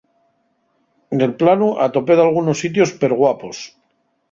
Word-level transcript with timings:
Nel 1.17 1.35
planu 1.43 1.67
atopé 1.85 2.13
dalgunos 2.21 2.57
sitios 2.65 2.91
perguapos. 3.03 3.57